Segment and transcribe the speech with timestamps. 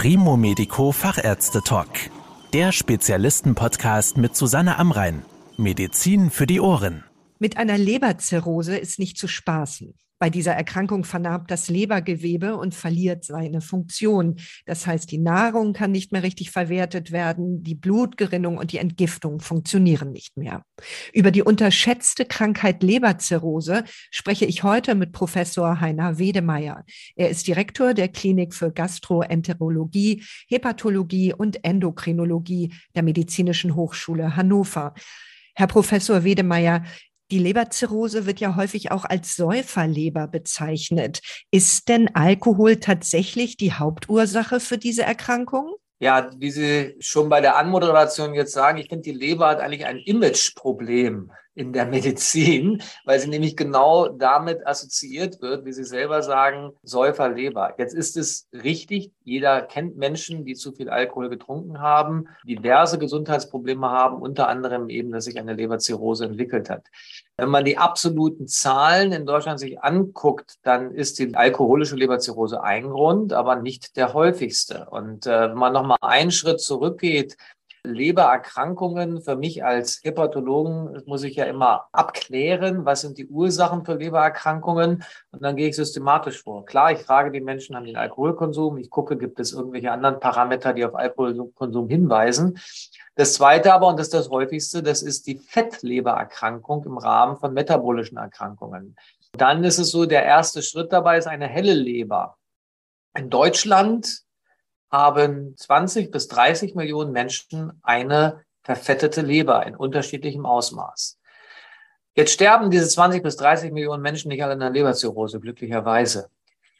[0.00, 1.88] Primo Medico Fachärzte Talk.
[2.52, 5.24] Der Spezialisten-Podcast mit Susanne Amrein.
[5.56, 7.02] Medizin für die Ohren.
[7.40, 9.94] Mit einer Leberzirrhose ist nicht zu spaßen.
[10.18, 14.36] Bei dieser Erkrankung vernarbt das Lebergewebe und verliert seine Funktion.
[14.66, 19.40] Das heißt, die Nahrung kann nicht mehr richtig verwertet werden, die Blutgerinnung und die Entgiftung
[19.40, 20.64] funktionieren nicht mehr.
[21.12, 26.84] Über die unterschätzte Krankheit Leberzirrhose spreche ich heute mit Professor Heiner Wedemeyer.
[27.14, 34.94] Er ist Direktor der Klinik für Gastroenterologie, Hepatologie und Endokrinologie der Medizinischen Hochschule Hannover.
[35.54, 36.84] Herr Professor Wedemeyer,
[37.30, 41.20] die Leberzirrhose wird ja häufig auch als Säuferleber bezeichnet.
[41.50, 45.74] Ist denn Alkohol tatsächlich die Hauptursache für diese Erkrankung?
[46.00, 49.84] Ja, wie Sie schon bei der Anmoderation jetzt sagen, ich finde, die Leber hat eigentlich
[49.84, 56.22] ein Imageproblem in der Medizin, weil sie nämlich genau damit assoziiert wird, wie Sie selber
[56.22, 57.74] sagen, Säuferleber.
[57.78, 63.90] Jetzt ist es richtig, jeder kennt Menschen, die zu viel Alkohol getrunken haben, diverse Gesundheitsprobleme
[63.90, 66.86] haben, unter anderem eben, dass sich eine Leberzirrhose entwickelt hat.
[67.36, 72.90] Wenn man die absoluten Zahlen in Deutschland sich anguckt, dann ist die alkoholische Leberzirrhose ein
[72.90, 74.88] Grund, aber nicht der häufigste.
[74.90, 77.36] Und äh, wenn man nochmal einen Schritt zurückgeht,
[77.84, 83.94] Lebererkrankungen für mich als Hepatologen muss ich ja immer abklären, was sind die Ursachen für
[83.94, 86.64] Lebererkrankungen und dann gehe ich systematisch vor.
[86.64, 90.72] Klar, ich frage die Menschen, haben den Alkoholkonsum, ich gucke, gibt es irgendwelche anderen Parameter,
[90.72, 92.58] die auf Alkoholkonsum hinweisen.
[93.14, 97.52] Das zweite aber, und das ist das häufigste, das ist die Fettlebererkrankung im Rahmen von
[97.52, 98.96] metabolischen Erkrankungen.
[99.32, 102.36] Dann ist es so, der erste Schritt dabei ist eine helle Leber.
[103.16, 104.22] In Deutschland
[104.90, 111.18] haben 20 bis 30 Millionen Menschen eine verfettete Leber in unterschiedlichem Ausmaß.
[112.14, 116.28] Jetzt sterben diese 20 bis 30 Millionen Menschen nicht alle an der Leberzirrhose, glücklicherweise.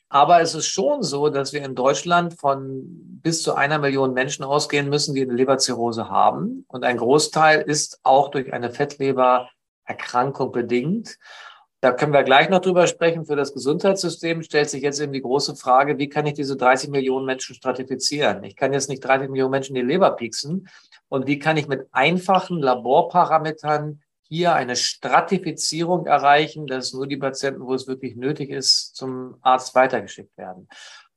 [0.08, 2.82] Aber es ist schon so, dass wir in Deutschland von
[3.22, 6.64] bis zu einer Million Menschen ausgehen müssen, die eine Leberzirrhose haben.
[6.68, 11.18] Und ein Großteil ist auch durch eine Fettlebererkrankung bedingt.
[11.80, 13.24] Da können wir gleich noch drüber sprechen.
[13.24, 16.90] Für das Gesundheitssystem stellt sich jetzt eben die große Frage, wie kann ich diese 30
[16.90, 18.42] Millionen Menschen stratifizieren?
[18.42, 20.68] Ich kann jetzt nicht 30 Millionen Menschen die Leber pieksen.
[21.08, 27.64] Und wie kann ich mit einfachen Laborparametern hier eine Stratifizierung erreichen, dass nur die Patienten,
[27.64, 30.68] wo es wirklich nötig ist, zum Arzt weitergeschickt werden?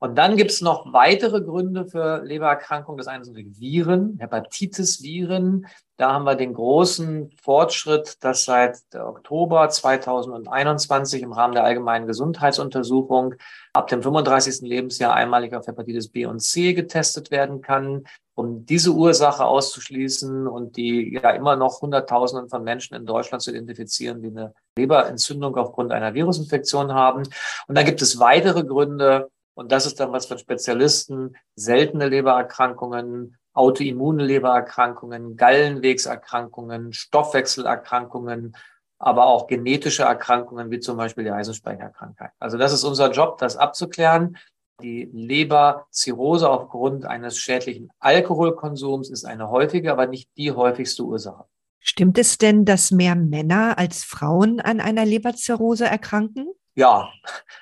[0.03, 2.97] Und dann gibt es noch weitere Gründe für Lebererkrankungen.
[2.97, 5.67] Das eine sind Viren, Hepatitis-Viren.
[5.97, 13.35] Da haben wir den großen Fortschritt, dass seit Oktober 2021 im Rahmen der allgemeinen Gesundheitsuntersuchung
[13.73, 14.67] ab dem 35.
[14.67, 20.77] Lebensjahr einmalig auf Hepatitis B und C getestet werden kann, um diese Ursache auszuschließen und
[20.77, 25.91] die ja immer noch Hunderttausenden von Menschen in Deutschland zu identifizieren, die eine Leberentzündung aufgrund
[25.91, 27.21] einer Virusinfektion haben.
[27.67, 29.29] Und dann gibt es weitere Gründe,
[29.61, 38.55] und das ist dann was für Spezialisten, seltene Lebererkrankungen, autoimmune Lebererkrankungen, Gallenwegserkrankungen, Stoffwechselerkrankungen,
[38.97, 42.31] aber auch genetische Erkrankungen wie zum Beispiel die Eisenspeicherkrankheit.
[42.39, 44.37] Also das ist unser Job, das abzuklären.
[44.81, 51.45] Die Leberzirrhose aufgrund eines schädlichen Alkoholkonsums ist eine häufige, aber nicht die häufigste Ursache.
[51.79, 56.50] Stimmt es denn, dass mehr Männer als Frauen an einer Leberzirrhose erkranken?
[56.73, 57.11] Ja,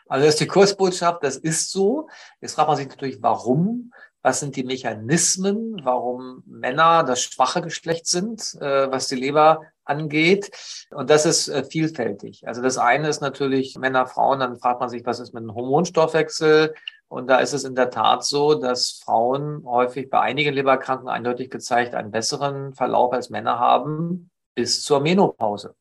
[0.08, 2.10] also das ist die Kursbotschaft, das ist so.
[2.42, 3.92] Jetzt fragt man sich natürlich, warum?
[4.22, 10.52] Was sind die Mechanismen, warum Männer das schwache Geschlecht sind, äh, was die Leber angeht?
[10.92, 12.46] Und das ist äh, vielfältig.
[12.46, 15.56] Also das eine ist natürlich Männer, Frauen, dann fragt man sich, was ist mit dem
[15.56, 16.76] Hormonstoffwechsel?
[17.08, 21.50] Und da ist es in der Tat so, dass Frauen häufig bei einigen Leberkranken eindeutig
[21.50, 25.76] gezeigt einen besseren Verlauf als Männer haben bis zur Menopause.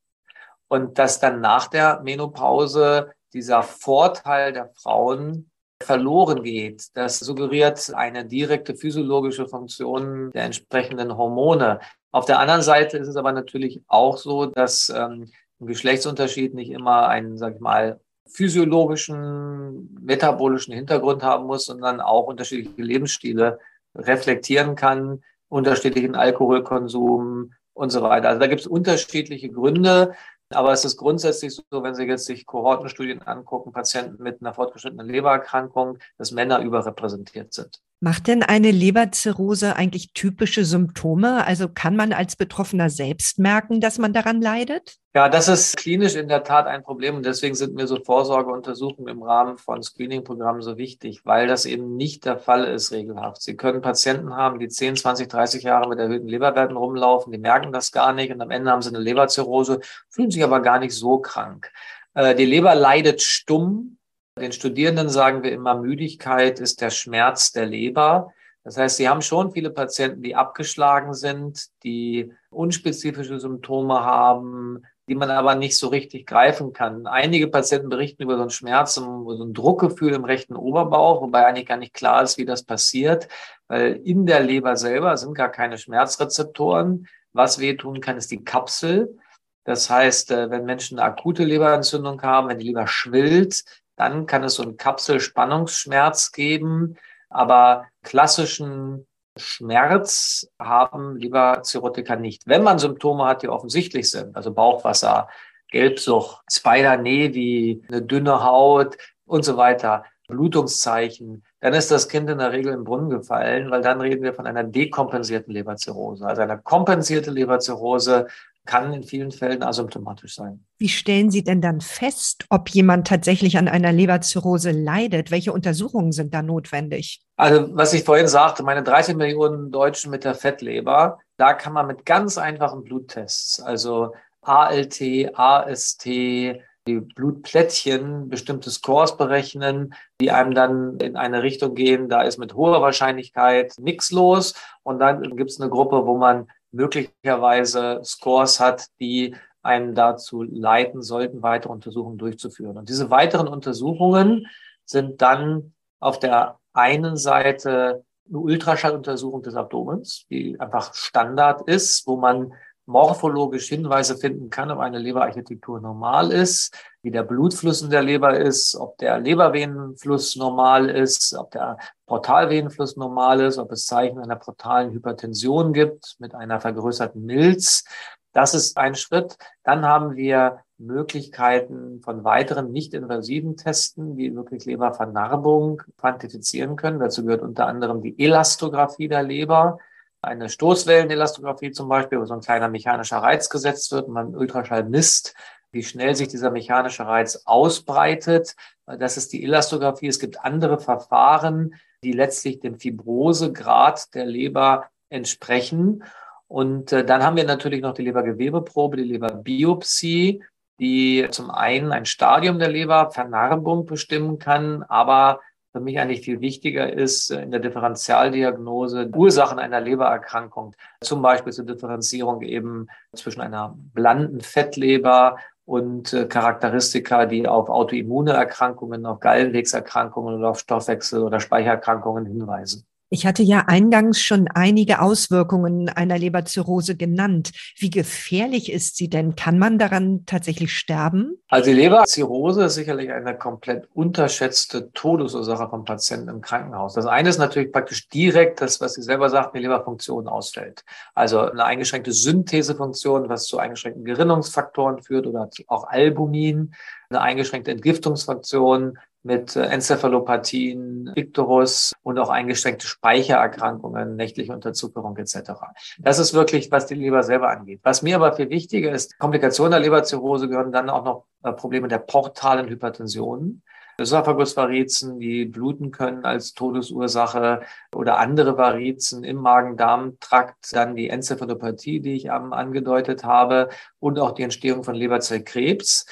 [0.69, 5.51] Und dass dann nach der Menopause dieser Vorteil der Frauen
[5.83, 6.89] verloren geht.
[6.95, 11.81] Das suggeriert eine direkte physiologische Funktion der entsprechenden Hormone.
[12.11, 15.31] Auf der anderen Seite ist es aber natürlich auch so, dass ähm,
[15.61, 22.27] ein Geschlechtsunterschied nicht immer einen, sag ich mal, physiologischen, metabolischen Hintergrund haben muss, sondern auch
[22.27, 23.59] unterschiedliche Lebensstile
[23.95, 28.29] reflektieren kann, unterschiedlichen Alkoholkonsum und so weiter.
[28.29, 30.15] Also da gibt es unterschiedliche Gründe.
[30.51, 35.07] Aber es ist grundsätzlich so, wenn Sie jetzt sich Kohortenstudien angucken, Patienten mit einer fortgeschrittenen
[35.07, 37.83] Lebererkrankung, dass Männer überrepräsentiert sind.
[38.01, 41.45] Macht denn eine Leberzirrhose eigentlich typische Symptome?
[41.45, 44.99] Also kann man als Betroffener selbst merken, dass man daran leidet?
[45.17, 49.13] Ja, das ist klinisch in der Tat ein Problem und deswegen sind mir so Vorsorgeuntersuchungen
[49.13, 53.43] im Rahmen von Screening-Programmen so wichtig, weil das eben nicht der Fall ist regelhaft.
[53.43, 57.73] Sie können Patienten haben, die 10, 20, 30 Jahre mit erhöhten Leberwerten rumlaufen, die merken
[57.73, 60.95] das gar nicht und am Ende haben sie eine Leberzirrhose, fühlen sich aber gar nicht
[60.95, 61.73] so krank.
[62.15, 63.98] Äh, die Leber leidet stumm
[64.39, 68.33] den Studierenden sagen wir immer, Müdigkeit ist der Schmerz der Leber.
[68.65, 75.15] Das heißt, Sie haben schon viele Patienten, die abgeschlagen sind, die unspezifische Symptome haben, die
[75.15, 77.07] man aber nicht so richtig greifen kann.
[77.07, 81.67] Einige Patienten berichten über so einen Schmerz, so ein Druckgefühl im rechten Oberbauch, wobei eigentlich
[81.67, 83.29] gar nicht klar ist, wie das passiert,
[83.69, 87.09] weil in der Leber selber sind gar keine Schmerzrezeptoren.
[87.33, 89.19] Was wehtun kann, ist die Kapsel.
[89.65, 93.65] Das heißt, äh, wenn Menschen eine akute Leberentzündung haben, wenn die Leber schwillt,
[93.99, 96.97] dann kann es so einen Kapselspannungsschmerz geben.
[97.29, 99.07] Aber klassischen
[99.37, 102.47] Schmerz haben Leberzirrhotiker nicht.
[102.47, 105.29] Wenn man Symptome hat, die offensichtlich sind, also Bauchwasser,
[105.71, 108.97] Gelbsucht, Spider-Nevi, eine dünne Haut
[109.27, 113.83] und so weiter, Blutungszeichen, dann ist das Kind in der Regel im Brunnen gefallen, weil
[113.83, 116.27] dann reden wir von einer dekompensierten Leberzirrhose.
[116.27, 118.29] Also eine kompensierte Leberzirrhose
[118.69, 120.63] kann in vielen Fällen asymptomatisch sein.
[120.77, 125.31] Wie stellen Sie denn dann fest, ob jemand tatsächlich an einer Leberzirrhose leidet?
[125.31, 127.23] Welche Untersuchungen sind da notwendig?
[127.37, 131.87] Also, was ich vorhin sagte, meine 30 Millionen Deutschen mit der Fettleber, da kann man
[131.87, 134.13] mit ganz einfachen Bluttests, also
[134.43, 135.01] ALT,
[135.35, 142.39] AST, die Blutplättchen bestimmte Scores berechnen, die einem dann in eine Richtung gehen, da ist
[142.39, 144.55] mit hoher Wahrscheinlichkeit nichts los.
[144.83, 151.03] Und dann gibt es eine Gruppe, wo man möglicherweise Scores hat, die einen dazu leiten
[151.03, 152.77] sollten, weitere Untersuchungen durchzuführen.
[152.77, 154.47] Und diese weiteren Untersuchungen
[154.85, 162.17] sind dann auf der einen Seite eine Ultraschalluntersuchung des Abdomens, die einfach Standard ist, wo
[162.17, 162.53] man
[162.89, 168.39] morphologisch Hinweise finden kann, ob eine Leberarchitektur normal ist, wie der Blutfluss in der Leber
[168.39, 171.77] ist, ob der Lebervenenfluss normal ist, ob der
[172.07, 177.85] Portalvenenfluss normal ist, ob es Zeichen einer portalen Hypertension gibt mit einer vergrößerten Milz.
[178.33, 179.37] Das ist ein Schritt.
[179.65, 187.01] Dann haben wir Möglichkeiten von weiteren nicht-invasiven Testen, die wirklich Lebervernarbung quantifizieren können.
[187.01, 189.79] Dazu gehört unter anderem die Elastographie der Leber
[190.21, 194.85] eine Stoßwellenelastographie zum Beispiel, wo so ein kleiner mechanischer Reiz gesetzt wird und man Ultraschall
[194.85, 195.35] misst,
[195.71, 198.57] wie schnell sich dieser mechanische Reiz ausbreitet.
[198.87, 200.09] Das ist die Elastographie.
[200.09, 206.05] Es gibt andere Verfahren, die letztlich dem Fibrosegrad der Leber entsprechen.
[206.47, 210.43] Und äh, dann haben wir natürlich noch die Lebergewebeprobe, die Leberbiopsie,
[210.81, 215.41] die zum einen ein Stadium der Lebervernarbung bestimmen kann, aber
[215.73, 221.53] für mich eigentlich viel wichtiger ist äh, in der Differentialdiagnose Ursachen einer Lebererkrankung, zum Beispiel
[221.53, 229.21] zur Differenzierung eben zwischen einer blanden Fettleber und äh, Charakteristika, die auf autoimmune Erkrankungen, auf
[229.21, 232.87] Gallenwegserkrankungen oder auf Stoffwechsel- oder Speichererkrankungen hinweisen.
[233.11, 237.53] Ich hatte ja eingangs schon einige Auswirkungen einer Leberzirrhose genannt.
[237.79, 239.35] Wie gefährlich ist sie denn?
[239.35, 241.39] Kann man daran tatsächlich sterben?
[241.49, 246.95] Also die Leberzirrhose ist sicherlich eine komplett unterschätzte Todesursache von Patienten im Krankenhaus.
[246.95, 250.85] Das eine ist natürlich praktisch direkt das, was Sie selber sagten, die Leberfunktion ausfällt.
[251.15, 256.75] Also eine eingeschränkte Synthesefunktion, was zu eingeschränkten Gerinnungsfaktoren führt oder auch Albumin,
[257.09, 265.53] eine eingeschränkte Entgiftungsfunktion, mit Enzephalopathien, Icterus und auch eingeschränkte Speichererkrankungen, nächtliche Unterzuckerung etc.
[265.99, 267.81] Das ist wirklich, was die Leber selber angeht.
[267.83, 271.89] Was mir aber viel wichtiger ist, Komplikationen der Leberzirrhose gehören dann auch noch äh, Probleme
[271.89, 273.63] der portalen Hypertension.
[274.01, 277.63] Esophagusvarizen, die bluten können als Todesursache
[277.93, 284.45] oder andere Varizen im Magen-Darm-Trakt, dann die Enzephalopathie, die ich angedeutet habe und auch die
[284.45, 286.07] Entstehung von Leberzellkrebs.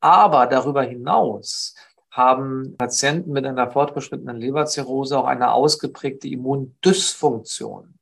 [0.00, 1.74] Aber darüber hinaus
[2.16, 7.96] haben Patienten mit einer fortgeschrittenen Leberzirrhose auch eine ausgeprägte Immundysfunktion.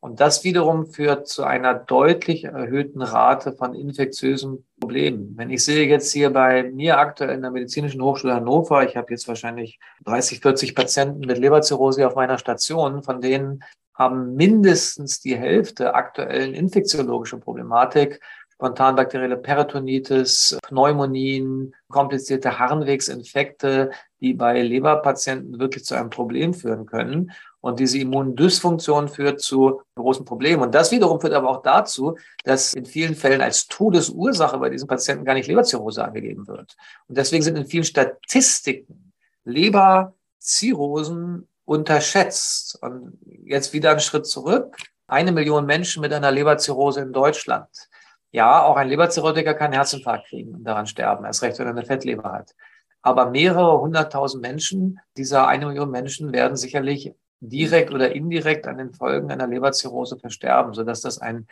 [0.00, 5.36] Und das wiederum führt zu einer deutlich erhöhten Rate von infektiösen Problemen.
[5.36, 9.10] Wenn ich sehe jetzt hier bei mir aktuell in der Medizinischen Hochschule Hannover, ich habe
[9.10, 15.36] jetzt wahrscheinlich 30, 40 Patienten mit Leberzirrhose auf meiner Station, von denen haben mindestens die
[15.36, 18.20] Hälfte aktuellen infektiologische Problematik
[18.58, 27.30] spontan bakterielle Peritonitis, Pneumonien, komplizierte Harnwegsinfekte, die bei Leberpatienten wirklich zu einem Problem führen können.
[27.60, 30.60] Und diese Immundysfunktion führt zu großen Problemen.
[30.60, 34.88] Und das wiederum führt aber auch dazu, dass in vielen Fällen als Todesursache bei diesen
[34.88, 36.76] Patienten gar nicht Leberzirrhose angegeben wird.
[37.06, 39.12] Und deswegen sind in vielen Statistiken
[39.44, 42.76] Leberzirrhosen unterschätzt.
[42.82, 44.74] Und jetzt wieder einen Schritt zurück.
[45.06, 47.68] Eine Million Menschen mit einer Leberzirrhose in Deutschland.
[48.30, 51.84] Ja, auch ein Leberzirrhotiker kann Herzinfarkt kriegen und daran sterben, erst recht, wenn er eine
[51.84, 52.54] Fettleber hat.
[53.00, 58.92] Aber mehrere hunderttausend Menschen, dieser eine Million Menschen, werden sicherlich direkt oder indirekt an den
[58.92, 61.46] Folgen einer Leberzirrhose versterben, sodass das ein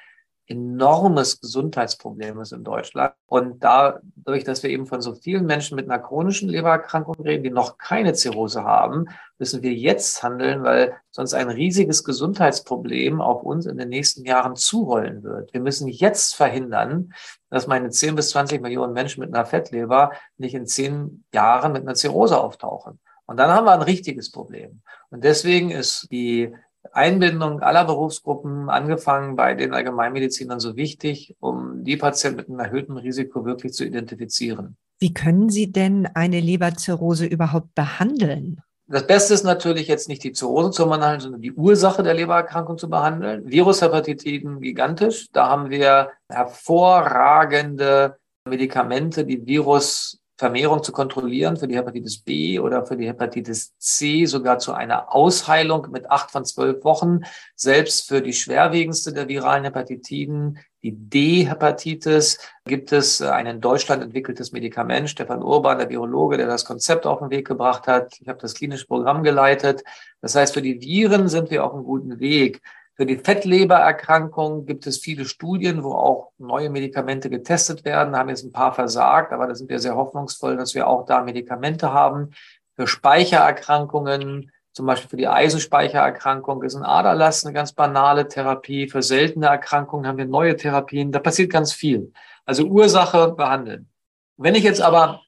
[0.47, 3.15] enormes Gesundheitsproblem ist in Deutschland.
[3.27, 7.51] Und dadurch, dass wir eben von so vielen Menschen mit einer chronischen Lebererkrankung reden, die
[7.51, 9.07] noch keine Zirrhose haben,
[9.39, 14.57] müssen wir jetzt handeln, weil sonst ein riesiges Gesundheitsproblem auf uns in den nächsten Jahren
[14.57, 15.53] zurollen wird.
[15.53, 17.13] Wir müssen jetzt verhindern,
[17.51, 21.83] dass meine 10 bis 20 Millionen Menschen mit einer Fettleber nicht in zehn Jahren mit
[21.83, 23.01] einer Zirrhose auftauchen.
[23.27, 24.83] Und dann haben wir ein richtiges Problem.
[25.11, 26.55] Und deswegen ist die
[26.93, 32.97] Einbindung aller Berufsgruppen, angefangen bei den Allgemeinmedizinern, so wichtig, um die Patienten mit einem erhöhten
[32.97, 34.77] Risiko wirklich zu identifizieren.
[34.99, 38.63] Wie können Sie denn eine Leberzirrhose überhaupt behandeln?
[38.89, 42.79] Das Beste ist natürlich jetzt nicht die Zirrhose zu behandeln, sondern die Ursache der Lebererkrankung
[42.79, 43.51] zu behandeln.
[43.51, 45.27] Virushepatitiden gigantisch.
[45.33, 48.17] Da haben wir hervorragende
[48.49, 54.27] Medikamente, die Virus Vermehrung zu kontrollieren für die Hepatitis B oder für die Hepatitis C,
[54.27, 57.21] sogar zu einer Ausheilung mit acht von zwölf Wochen.
[57.55, 64.53] Selbst für die schwerwiegendste der viralen Hepatitiden, die D-Hepatitis, gibt es ein in Deutschland entwickeltes
[64.53, 65.09] Medikament.
[65.09, 68.21] Stefan Urban, der Virologe, der das Konzept auf den Weg gebracht hat.
[68.21, 69.83] Ich habe das klinische Programm geleitet.
[70.21, 72.61] Das heißt, für die Viren sind wir auf einem guten Weg.
[72.97, 78.15] Für die Fettlebererkrankung gibt es viele Studien, wo auch neue Medikamente getestet werden.
[78.15, 81.05] Da haben jetzt ein paar versagt, aber da sind wir sehr hoffnungsvoll, dass wir auch
[81.05, 82.31] da Medikamente haben.
[82.75, 88.89] Für Speichererkrankungen, zum Beispiel für die Eisenspeichererkrankung, ist ein Aderlass eine ganz banale Therapie.
[88.89, 91.13] Für seltene Erkrankungen haben wir neue Therapien.
[91.13, 92.15] Da passiert ganz viel.
[92.47, 93.91] Also Ursache behandeln.
[94.39, 95.21] Wenn ich jetzt aber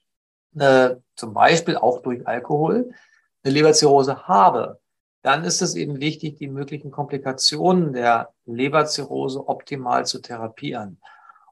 [0.59, 2.95] äh, zum Beispiel auch durch Alkohol
[3.43, 4.81] eine Leberzirrhose habe,
[5.29, 11.03] dann ist es eben wichtig, die möglichen Komplikationen der Leberzirrhose optimal zu therapieren.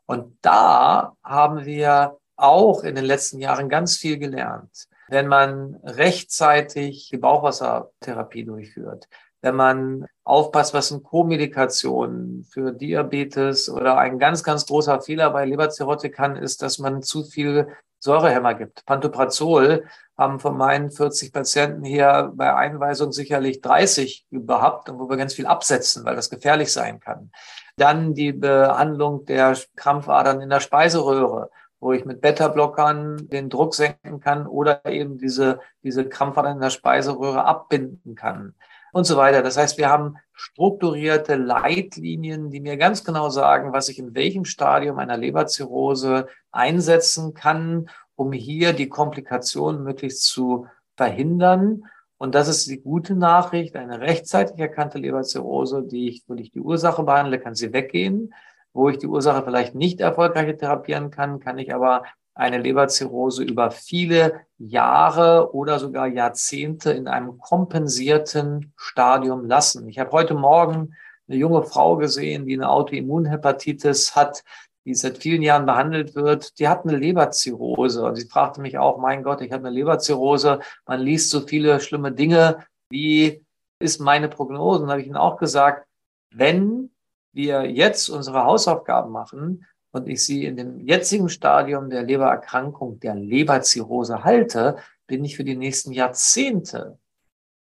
[0.06, 4.88] Und da haben wir auch in den letzten Jahren ganz viel gelernt.
[5.08, 9.08] Wenn man rechtzeitig die Bauchwassertherapie durchführt,
[9.42, 15.44] wenn man aufpasst, was sind Co-Medikationen für Diabetes oder ein ganz, ganz großer Fehler bei
[15.44, 17.68] Leberzirrhotikern ist, dass man zu viel
[17.98, 18.86] Säurehämmer gibt.
[18.86, 19.84] Pantoprazol
[20.16, 25.34] haben von meinen 40 Patienten hier bei Einweisung sicherlich 30 gehabt und wo wir ganz
[25.34, 27.30] viel absetzen, weil das gefährlich sein kann.
[27.76, 34.20] Dann die Behandlung der Krampfadern in der Speiseröhre, wo ich mit Beta-Blockern den Druck senken
[34.20, 38.54] kann oder eben diese, diese Krampfadern in der Speiseröhre abbinden kann
[38.92, 39.42] und so weiter.
[39.42, 44.46] Das heißt, wir haben strukturierte Leitlinien, die mir ganz genau sagen, was ich in welchem
[44.46, 51.84] Stadium einer Leberzirrhose einsetzen kann, um hier die Komplikationen möglichst zu verhindern.
[52.18, 53.76] Und das ist die gute Nachricht.
[53.76, 58.34] Eine rechtzeitig erkannte Leberzirrhose, die ich, wo ich die Ursache behandle, kann sie weggehen.
[58.72, 62.02] Wo ich die Ursache vielleicht nicht erfolgreich therapieren kann, kann ich aber
[62.34, 69.88] eine Leberzirrhose über viele Jahre oder sogar Jahrzehnte in einem kompensierten Stadium lassen.
[69.88, 70.94] Ich habe heute Morgen
[71.28, 74.44] eine junge Frau gesehen, die eine Autoimmunhepatitis hat,
[74.86, 76.58] die seit vielen Jahren behandelt wird.
[76.58, 80.60] Die hat eine Leberzirrhose und sie fragte mich auch, mein Gott, ich habe eine Leberzirrhose.
[80.86, 82.64] Man liest so viele schlimme Dinge.
[82.88, 83.44] Wie
[83.80, 84.84] ist meine Prognose?
[84.84, 85.86] Und habe ich ihnen auch gesagt,
[86.32, 86.90] wenn
[87.34, 89.66] wir jetzt unsere Hausaufgaben machen,
[89.96, 94.76] und ich sie in dem jetzigen Stadium der Lebererkrankung, der Leberzirrhose halte,
[95.06, 96.98] bin ich für die nächsten Jahrzehnte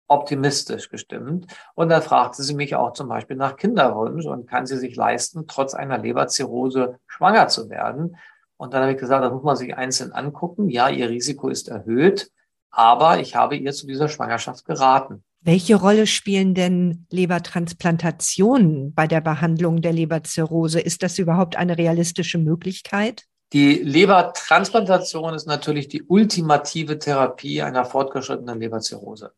[0.08, 1.46] optimistisch gestimmt.
[1.74, 5.46] Und dann fragte sie mich auch zum Beispiel nach Kinderwunsch und kann sie sich leisten,
[5.46, 8.16] trotz einer Leberzirrhose schwanger zu werden.
[8.56, 10.68] Und dann habe ich gesagt, das muss man sich einzeln angucken.
[10.68, 12.30] Ja, ihr Risiko ist erhöht,
[12.70, 15.22] aber ich habe ihr zu dieser Schwangerschaft geraten.
[15.40, 20.80] Welche Rolle spielen denn Lebertransplantationen bei der Behandlung der Leberzirrhose?
[20.80, 23.24] Ist das überhaupt eine realistische Möglichkeit?
[23.52, 29.32] Die Lebertransplantation ist natürlich die ultimative Therapie einer fortgeschrittenen Leberzirrhose.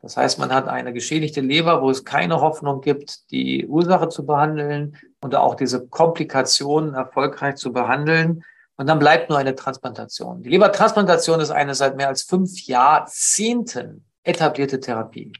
[0.00, 4.26] Das heißt, man hat eine geschädigte Leber, wo es keine Hoffnung gibt, die Ursache zu
[4.26, 8.44] behandeln und auch diese Komplikationen erfolgreich zu behandeln.
[8.76, 10.42] Und dann bleibt nur eine Transplantation.
[10.42, 15.32] Die Lebertransplantation ist eine seit mehr als fünf Jahrzehnten etablierte Therapie.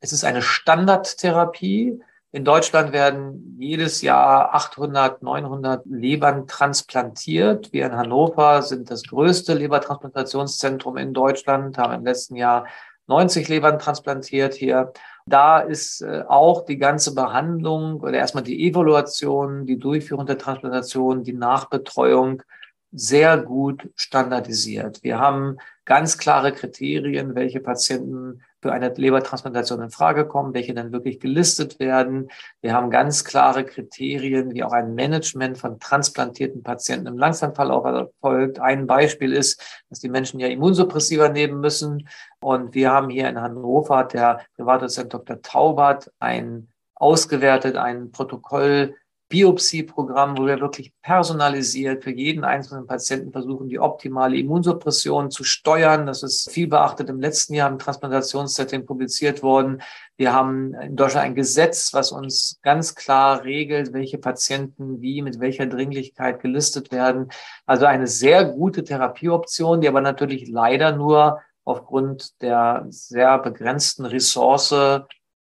[0.00, 1.98] Es ist eine Standardtherapie.
[2.30, 7.72] In Deutschland werden jedes Jahr 800, 900 Lebern transplantiert.
[7.72, 12.66] Wir in Hannover sind das größte Lebertransplantationszentrum in Deutschland, haben im letzten Jahr
[13.06, 14.92] 90 Lebern transplantiert hier.
[15.26, 21.22] Da ist äh, auch die ganze Behandlung oder erstmal die Evaluation, die Durchführung der Transplantation,
[21.22, 22.42] die Nachbetreuung
[22.94, 25.02] sehr gut standardisiert.
[25.02, 30.92] Wir haben ganz klare Kriterien, welche Patienten für eine Lebertransplantation in Frage kommen, welche dann
[30.92, 32.28] wirklich gelistet werden.
[32.62, 38.60] Wir haben ganz klare Kriterien, wie auch ein Management von transplantierten Patienten im Langzeitverlauf erfolgt.
[38.60, 39.60] Ein Beispiel ist,
[39.90, 42.08] dass die Menschen ja Immunsuppressiva nehmen müssen.
[42.40, 45.42] Und wir haben hier in Hannover, der Privatdozent Dr.
[45.42, 48.94] Taubert, ein ausgewertet, ein Protokoll
[49.34, 56.06] Biopsieprogramm, wo wir wirklich personalisiert für jeden einzelnen Patienten versuchen, die optimale Immunsuppression zu steuern.
[56.06, 59.82] Das ist viel beachtet im letzten Jahr im Transplantationssetting publiziert worden.
[60.16, 65.40] Wir haben in Deutschland ein Gesetz, was uns ganz klar regelt, welche Patienten wie mit
[65.40, 67.28] welcher Dringlichkeit gelistet werden.
[67.66, 74.72] Also eine sehr gute Therapieoption, die aber natürlich leider nur aufgrund der sehr begrenzten Ressource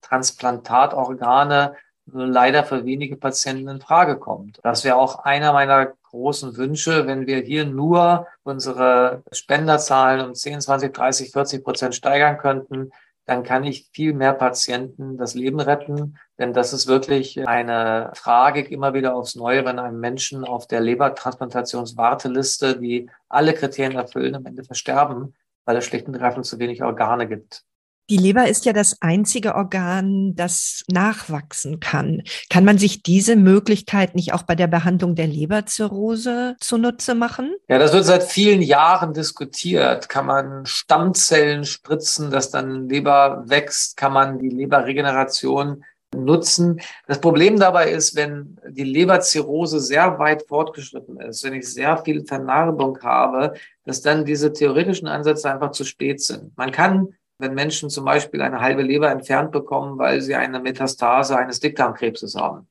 [0.01, 1.75] Transplantatorgane
[2.11, 4.59] leider für wenige Patienten in Frage kommt.
[4.63, 10.61] Das wäre auch einer meiner großen Wünsche, wenn wir hier nur unsere Spenderzahlen um 10,
[10.61, 12.91] 20, 30, 40 Prozent steigern könnten,
[13.25, 16.17] dann kann ich viel mehr Patienten das Leben retten.
[16.37, 20.81] Denn das ist wirklich eine Tragik immer wieder aufs Neue, wenn einem Menschen auf der
[20.81, 25.33] Lebertransplantationswarteliste, die alle Kriterien erfüllen, am Ende versterben,
[25.65, 27.63] weil es schlicht und ergreifend zu wenig Organe gibt.
[28.09, 32.21] Die Leber ist ja das einzige Organ, das nachwachsen kann.
[32.51, 37.55] Kann man sich diese Möglichkeit nicht auch bei der Behandlung der Leberzirrhose zunutze machen?
[37.67, 40.07] Ja, das wird seit vielen Jahren diskutiert.
[40.07, 43.97] Kann man Stammzellen spritzen, dass dann Leber wächst?
[43.97, 45.83] Kann man die Leberregeneration
[46.15, 46.79] nutzen.
[47.07, 52.25] Das Problem dabei ist, wenn die Leberzirrhose sehr weit fortgeschritten ist, wenn ich sehr viel
[52.25, 56.55] Vernarbung habe, dass dann diese theoretischen Ansätze einfach zu spät sind.
[56.57, 61.37] Man kann wenn Menschen zum Beispiel eine halbe Leber entfernt bekommen, weil sie eine Metastase
[61.37, 62.67] eines Dickdarmkrebses haben.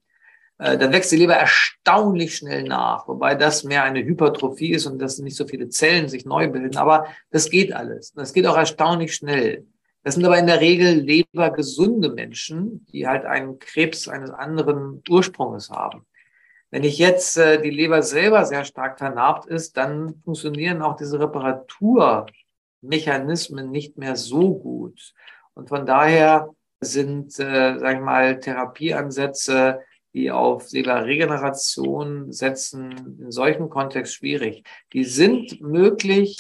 [0.59, 5.00] Äh, dann wächst die Leber erstaunlich schnell nach, wobei das mehr eine Hypertrophie ist und
[5.00, 6.76] dass nicht so viele Zellen sich neu bilden.
[6.76, 8.12] Aber das geht alles.
[8.12, 9.66] Das geht auch erstaunlich schnell.
[10.04, 15.71] Das sind aber in der Regel lebergesunde Menschen, die halt einen Krebs eines anderen Ursprungs
[15.71, 16.04] haben.
[16.71, 21.18] Wenn ich jetzt äh, die Leber selber sehr stark vernarbt ist, dann funktionieren auch diese
[21.21, 22.26] Reparatur
[22.85, 25.12] Mechanismen nicht mehr so gut.
[25.55, 26.49] Und von daher
[26.81, 29.81] sind, äh, sag ich mal, Therapieansätze,
[30.12, 34.64] die auf Leberregeneration setzen, in solchem Kontext schwierig.
[34.93, 36.38] Die sind möglich,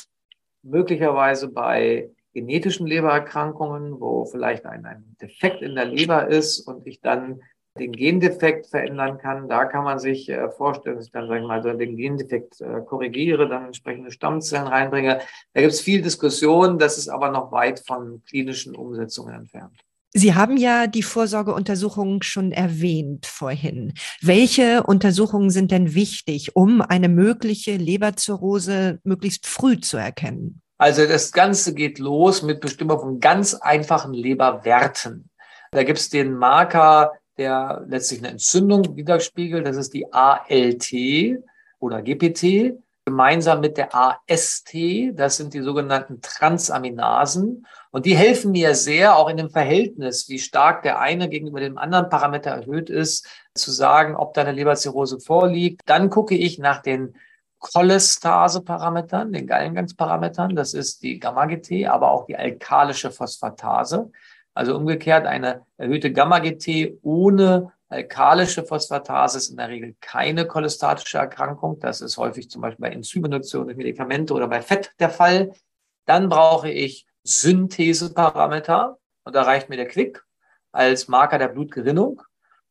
[0.62, 7.00] möglicherweise bei genetischen Lebererkrankungen, wo vielleicht ein, ein Defekt in der Leber ist und ich
[7.00, 7.40] dann
[7.78, 9.48] den Gendefekt verändern kann.
[9.48, 12.60] Da kann man sich äh, vorstellen, dass ich dann, sage ich mal, so den Gendefekt
[12.60, 15.20] äh, korrigiere, dann entsprechende Stammzellen reinbringe.
[15.54, 19.76] Da gibt es viel Diskussion, das ist aber noch weit von klinischen Umsetzungen entfernt.
[20.16, 23.94] Sie haben ja die Vorsorgeuntersuchungen schon erwähnt vorhin.
[24.22, 30.62] Welche Untersuchungen sind denn wichtig, um eine mögliche Leberzirrhose möglichst früh zu erkennen?
[30.78, 35.30] Also das Ganze geht los mit Bestimmung von ganz einfachen Leberwerten.
[35.72, 39.66] Da gibt es den Marker der letztlich eine Entzündung widerspiegelt.
[39.66, 40.92] Das ist die ALT
[41.78, 44.74] oder GPT, gemeinsam mit der AST.
[45.12, 47.66] Das sind die sogenannten Transaminasen.
[47.90, 51.78] Und die helfen mir sehr, auch in dem Verhältnis, wie stark der eine gegenüber dem
[51.78, 55.82] anderen Parameter erhöht ist, zu sagen, ob da eine Leberzirrhose vorliegt.
[55.86, 57.14] Dann gucke ich nach den
[57.60, 60.54] Cholestase-Parametern, den Gallengangsparametern.
[60.54, 64.10] Das ist die Gamma-GT, aber auch die alkalische Phosphatase.
[64.54, 71.78] Also umgekehrt eine erhöhte Gamma-GT ohne alkalische Phosphatase ist in der Regel keine cholestatische Erkrankung.
[71.80, 75.52] Das ist häufig zum Beispiel bei Enzyminduktion durch Medikamente oder bei Fett der Fall.
[76.06, 80.24] Dann brauche ich Syntheseparameter und da reicht mir der Quick
[80.72, 82.22] als Marker der Blutgerinnung.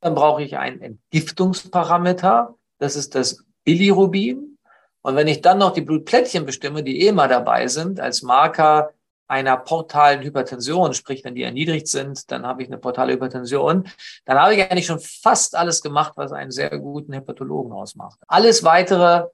[0.01, 2.55] Dann brauche ich ein Entgiftungsparameter.
[2.77, 4.57] Das ist das Bilirubin.
[5.01, 8.91] Und wenn ich dann noch die Blutplättchen bestimme, die eh immer dabei sind, als Marker
[9.27, 13.87] einer portalen Hypertension, sprich, wenn die erniedrigt sind, dann habe ich eine portale Hypertension.
[14.25, 18.19] Dann habe ich eigentlich schon fast alles gemacht, was einen sehr guten Hepatologen ausmacht.
[18.27, 19.25] Alles weitere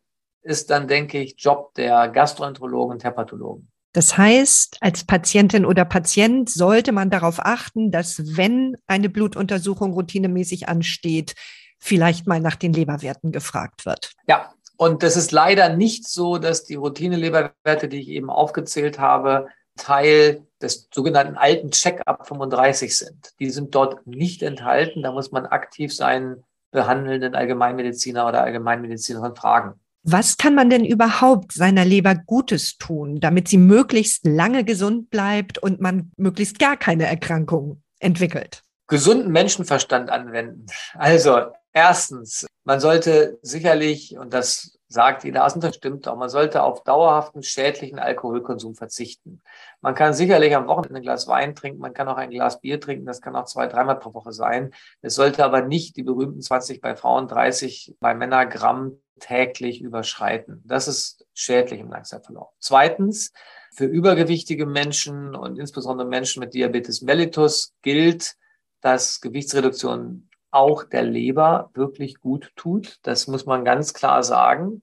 [0.42, 3.70] ist dann, denke ich, Job der Gastroenterologen und Hepatologen.
[3.94, 10.70] Das heißt, als Patientin oder Patient sollte man darauf achten, dass wenn eine Blutuntersuchung routinemäßig
[10.70, 11.34] ansteht,
[11.80, 14.12] vielleicht mal nach den Leberwerten gefragt wird.
[14.28, 19.48] Ja, und das ist leider nicht so, dass die Routine-Leberwerte, die ich eben aufgezählt habe,
[19.80, 23.34] Teil des sogenannten alten Check-up 35 sind.
[23.40, 25.02] Die sind dort nicht enthalten.
[25.02, 29.80] Da muss man aktiv seinen behandelnden Allgemeinmediziner oder Allgemeinmedizinerin fragen.
[30.04, 35.58] Was kann man denn überhaupt seiner Leber Gutes tun, damit sie möglichst lange gesund bleibt
[35.58, 38.64] und man möglichst gar keine Erkrankung entwickelt?
[38.88, 40.66] Gesunden Menschenverstand anwenden.
[40.94, 41.42] Also
[41.74, 46.84] erstens, man sollte sicherlich, und das sagt jeder Arzt, das stimmt auch, man sollte auf
[46.84, 49.42] dauerhaften schädlichen Alkoholkonsum verzichten.
[49.82, 52.82] Man kann sicherlich am Wochenende ein Glas Wein trinken, man kann auch ein Glas Bier
[52.82, 54.74] trinken, das kann auch zwei, dreimal pro Woche sein.
[55.02, 60.64] Es sollte aber nicht die berühmten 20 bei Frauen, 30 bei Männern Gramm täglich überschreiten.
[60.66, 62.50] Das ist schädlich im Langzeitverlauf.
[62.60, 63.32] Zweitens,
[63.76, 68.36] für übergewichtige Menschen und insbesondere Menschen mit Diabetes mellitus gilt,
[68.82, 72.98] dass Gewichtsreduktion auch der Leber wirklich gut tut.
[73.04, 74.82] Das muss man ganz klar sagen.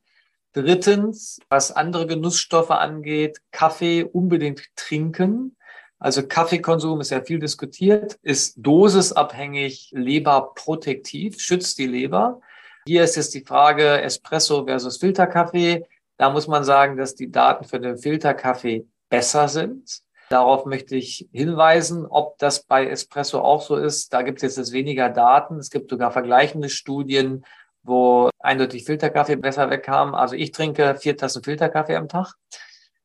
[0.53, 5.57] Drittens, was andere Genussstoffe angeht, Kaffee unbedingt trinken.
[5.99, 12.41] Also Kaffeekonsum ist ja viel diskutiert, ist dosisabhängig, leberprotektiv, schützt die Leber.
[12.87, 15.85] Hier ist jetzt die Frage Espresso versus Filterkaffee.
[16.17, 20.01] Da muss man sagen, dass die Daten für den Filterkaffee besser sind.
[20.29, 24.13] Darauf möchte ich hinweisen, ob das bei Espresso auch so ist.
[24.13, 25.59] Da gibt es jetzt weniger Daten.
[25.59, 27.45] Es gibt sogar vergleichende Studien,
[27.83, 30.15] wo eindeutig Filterkaffee besser wegkam.
[30.15, 32.35] Also ich trinke vier Tassen Filterkaffee am Tag.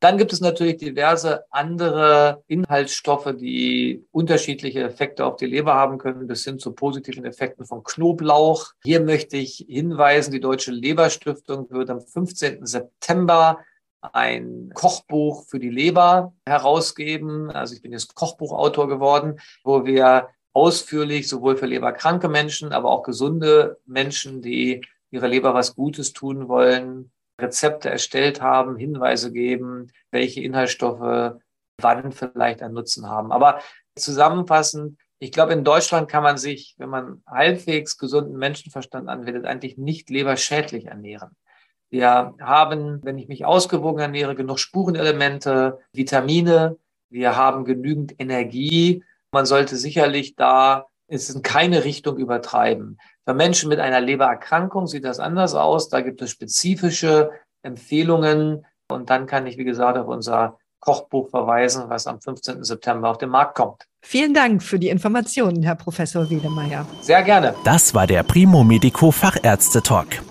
[0.01, 6.25] Dann gibt es natürlich diverse andere Inhaltsstoffe, die unterschiedliche Effekte auf die Leber haben können,
[6.25, 8.71] bis hin zu positiven Effekten von Knoblauch.
[8.83, 12.65] Hier möchte ich hinweisen, die Deutsche Leberstiftung wird am 15.
[12.65, 13.59] September
[14.01, 17.51] ein Kochbuch für die Leber herausgeben.
[17.51, 23.03] Also ich bin jetzt Kochbuchautor geworden, wo wir ausführlich sowohl für leberkranke Menschen, aber auch
[23.03, 30.41] gesunde Menschen, die ihrer Leber was Gutes tun wollen, Rezepte erstellt haben, Hinweise geben, welche
[30.41, 31.35] Inhaltsstoffe
[31.81, 33.31] wann vielleicht einen Nutzen haben.
[33.31, 33.59] Aber
[33.95, 39.77] zusammenfassend, ich glaube, in Deutschland kann man sich, wenn man halbwegs gesunden Menschenverstand anwendet, eigentlich
[39.77, 41.35] nicht leberschädlich ernähren.
[41.91, 46.77] Wir haben, wenn ich mich ausgewogen ernähre, genug Spurenelemente, Vitamine.
[47.09, 49.03] Wir haben genügend Energie.
[49.31, 52.97] Man sollte sicherlich da es in keine Richtung übertreiben.
[53.25, 55.89] Bei Menschen mit einer Lebererkrankung sieht das anders aus.
[55.89, 58.65] Da gibt es spezifische Empfehlungen.
[58.89, 62.63] Und dann kann ich, wie gesagt, auf unser Kochbuch verweisen, was am 15.
[62.63, 63.83] September auf den Markt kommt.
[64.01, 66.87] Vielen Dank für die Informationen, Herr Professor Wiedemeyer.
[67.01, 67.53] Sehr gerne.
[67.65, 70.30] Das war der Primo Medico Fachärzte Talk.